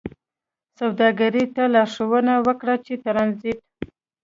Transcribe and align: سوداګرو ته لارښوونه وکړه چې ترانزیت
سوداګرو 0.79 1.43
ته 1.55 1.63
لارښوونه 1.73 2.33
وکړه 2.47 2.75
چې 2.85 2.93
ترانزیت 3.05 3.59